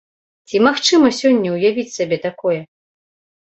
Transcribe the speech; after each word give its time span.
Ці 0.47 0.61
магчыма 0.67 1.11
сёння 1.19 1.49
ўявіць 1.59 1.87
сабе 1.97 2.21
такое? 2.27 2.59